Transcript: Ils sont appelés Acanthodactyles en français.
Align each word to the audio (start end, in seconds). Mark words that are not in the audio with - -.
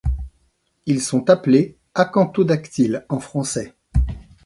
Ils 0.87 0.99
sont 1.03 1.29
appelés 1.29 1.77
Acanthodactyles 1.93 3.05
en 3.09 3.19
français. 3.19 3.75